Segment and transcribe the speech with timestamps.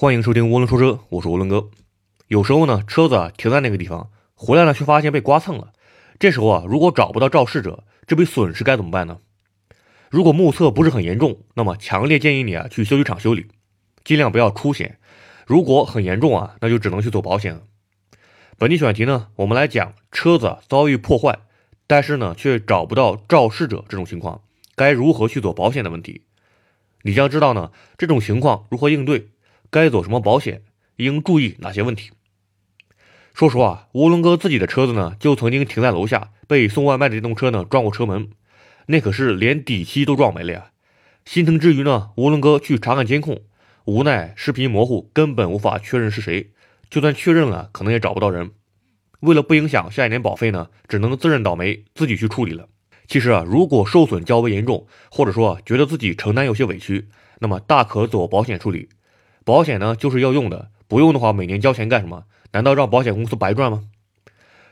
[0.00, 1.70] 欢迎收听涡轮说车，我是涡轮哥。
[2.28, 5.72] 有时候呢，车子啊停在那个地方，回来了却发现被刮蹭了。
[6.20, 9.18] 这时候啊，如果找不到肇事者，这笔损失该怎么办呢？
[10.08, 13.48] 如果目测不是很严重，那么强烈建议你啊去修理厂修理，
[14.04, 15.00] 尽量不要出险。
[15.48, 17.62] 如果很严重啊，那就只能去做保险了。
[18.56, 21.40] 本期选题呢，我们来讲车子遭遇破坏，
[21.88, 24.42] 但是呢却找不到肇事者这种情况，
[24.76, 26.22] 该如何去做保险的问题。
[27.02, 29.30] 你将知道呢这种情况如何应对。
[29.70, 30.62] 该走什么保险？
[30.96, 32.10] 应注意哪些问题？
[33.34, 38.30] 说实话，吴龙哥自己的车子呢，就曾经停在楼下，被送外卖的电动车呢撞过车门，
[38.86, 40.70] 那可是连底漆都撞没了呀！
[41.24, 43.42] 心疼之余呢，吴龙哥去查看监控，
[43.84, 46.50] 无奈视频模糊，根本无法确认是谁。
[46.90, 48.50] 就算确认了，可能也找不到人。
[49.20, 52.68] 为了不影响下一年保费呢，只能自认倒霉，自己去处理了。
[53.06, 58.88] 其实啊，如果受损较为严重，或者说觉得自己承担有些委屈，那么大可走保险处理。
[59.48, 62.24] 保险呢就是要用的，不用的话每年交钱干什么？
[62.52, 63.84] 难道让保险公司白赚吗？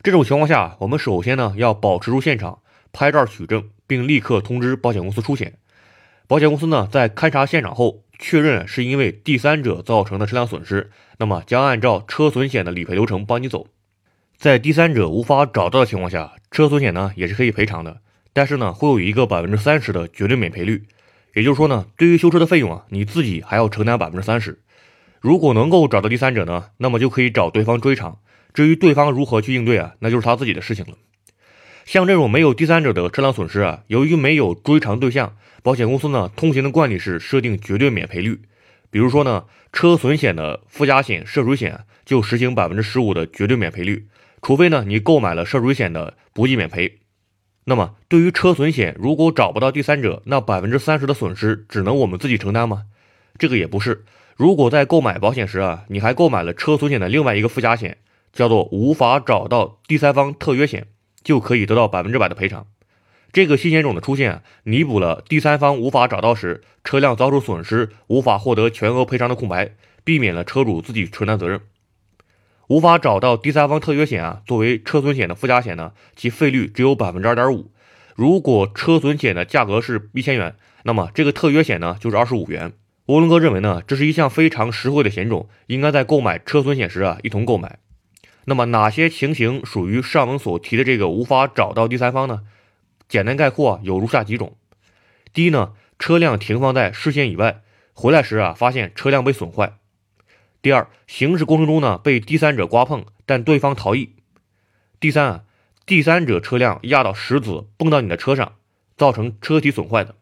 [0.00, 2.60] 这种情况下，我们首先呢要保持住现场，
[2.92, 5.54] 拍照取证，并立刻通知保险公司出险。
[6.28, 13.66] 保险公司呢在勘察现场后，确认是因为第三者造成的车辆损失，那么将按照车损险的理赔流程帮你走。
[14.38, 20.84] 在第三者无法找到的情况下，车损险呢也是可以赔偿的，但是呢会有一个百分之三十的绝对免赔率。
[21.34, 24.58] 也就是说呢，对于修车的费用啊，你自己还要承担百分之三十。
[25.20, 28.18] 如果能够找到第三者呢，那么就可以找对方追偿。
[28.52, 30.94] 至于对方如何去应对啊，那就是他自己的事情了。
[31.84, 38.40] 像这种没有第三者的车辆损失啊，由于没有追偿对象，保险公司呢通行的惯例是设定绝对免赔率。
[38.90, 44.06] 比如说呢，车损险的附加险涉水险就实行百分之十五的绝对免赔率，
[44.42, 46.99] 除非呢你购买了涉水险的不计免赔。
[47.70, 52.82] 那么，对于车损险，如果找不到第三者，那百分之三十的损失只能我们自己承担吗？
[53.38, 54.04] 这个也不是。
[54.34, 57.98] 如果在购买保险时啊，你还购买了车损险的另外一个附加险，
[58.32, 60.88] 叫做无法找到第三方特约险，
[61.22, 62.66] 就可以得到百分之百的赔偿。
[63.32, 71.60] 这个新险种的出现啊，弥补了第三方无法找到时车辆遭受损失无法获得全额赔偿的空白，避免了车主自己承担责任。
[72.70, 77.72] 无法找到第三方特约险啊，作为车损险的附加险呢，其费率只有百分之二点五。
[78.14, 80.54] 如果车损险的价格是一千元，
[80.84, 82.72] 那么这个特约险呢就是二十五元。
[83.06, 87.80] 涡轮哥认为呢，这是一项非常实惠的险种，应该在购买车损险时啊一同购买。
[88.44, 92.42] 那么哪些情形属于上文所提的这个无法找到第三方呢？
[93.08, 94.56] 简单概括有如下几种：
[95.32, 99.72] 第一呢，车辆停放在视线以外，回来时啊发现车辆被损坏。
[100.62, 104.10] 第二，行驶过程中呢被第三者刮碰，但对方逃逸。
[105.00, 105.44] 第三啊，
[105.86, 108.52] 第三者车辆压到石子，蹦到你的车上，
[108.96, 110.14] 造成车体损坏的。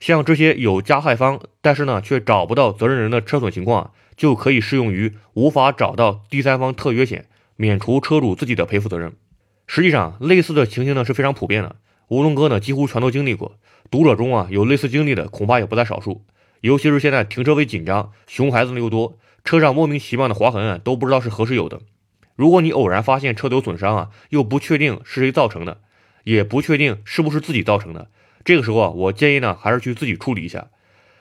[0.00, 9.12] 像这些有加害方，但是呢却找不到责任人的车损情况，就可以适用于无法找到第三方特约险，免除车主自己的赔付责任。
[9.66, 11.76] 实际上，类似的情形呢是非常普遍的，
[12.08, 13.58] 吴龙哥呢几乎全都经历过。
[13.90, 16.24] 读者中啊有类似经历的，恐怕也不在少数。
[16.60, 21.80] 尤其是现在停车位紧张，熊孩子呢又多，车上莫名其妙的划痕啊，都不知道是何时有的。
[22.34, 25.80] 如果你偶然发现车有损伤啊，又不确定是谁造成的，
[26.24, 28.08] 也不确定是不是自己造成的，
[28.44, 30.68] 这个时候啊，我建议呢，还是去自己处理一下。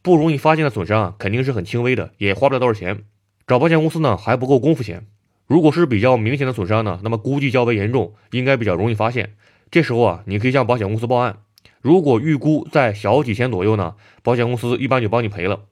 [0.00, 3.04] 不容易发现的损伤啊，肯定是很轻微的，也花不了多少钱。
[3.46, 5.06] 找保险公司呢还不够功夫钱。
[5.46, 9.34] 如果是比较明显的损伤呢，那么估计较为严重，应该比较容易发现。
[9.70, 11.38] 这时候啊，你可以向保险公司报案。
[11.80, 15.66] 如果预估在小几千左右呢，保险公司一般就帮你赔了。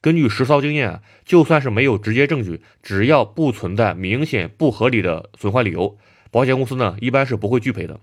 [0.00, 5.96] 根据实操经验啊，就算是没有直接证据，只要不存在明显不合理的损坏理由，
[6.32, 8.00] 保险公司呢一般是不会拒赔的。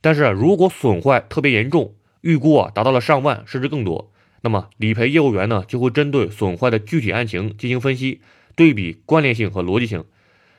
[0.00, 8.20] 但是如果损坏特别严重，预估啊达到了上万甚至更多，那么理赔业务员呢就会针对损坏的具体案情进行分析，
[8.54, 10.04] 对比关联性和逻辑性。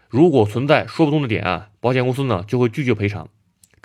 [0.09, 3.29] 如果存在说不通的点啊，保险公司呢就会拒绝赔偿。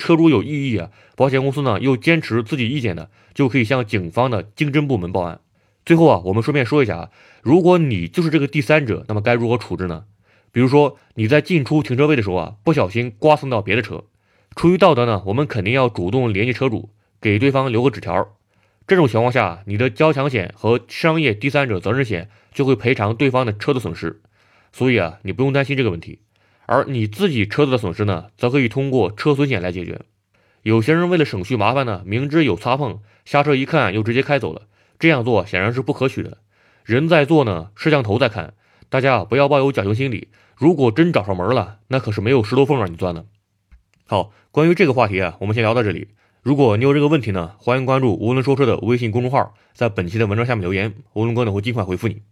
[0.00, 5.40] 车主有异议啊，保险公司呢又坚持自己意见的，就可以向警方的经侦部门报案。
[5.84, 7.10] 最后啊，我们顺便说一下啊，
[7.42, 10.04] 如果你就是这个第三者，那么该如何处置呢？
[10.50, 14.04] 比如说你在进出停车位的时候啊，不小心刮蹭到别的车，
[14.56, 16.90] 出于道德呢，我们肯定要主动联系车主，
[17.20, 18.36] 给对方留个纸条。
[18.86, 24.20] 这种情况下，你的交强险和商业第三者责任险就会赔偿对方的车的损失，
[24.72, 26.18] 所以啊，你不用担心这个问题。
[26.70, 30.02] 而你自己车子的损失呢，则可以通过车损险来解决。
[30.62, 34.68] 有些人为了省去麻烦呢，明知有擦碰，下车一看又直接开走了。
[34.96, 36.38] 这样做显然是不可取的。
[36.84, 38.54] 人在做呢，摄像头在看。
[38.88, 40.28] 大家不要抱有侥幸心理。
[40.54, 43.26] 如果真找上门了，那可是没有石头缝让你钻的。
[44.06, 46.10] 好，关于这个话题啊，我们先聊到这里。
[46.40, 52.22] 如果你有这个问题呢，欢迎关注“无论说车”的微信公众号，在本期的文章下面留言，无论哥呢会尽快回复你。